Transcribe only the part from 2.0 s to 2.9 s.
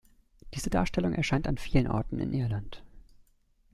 in Irland.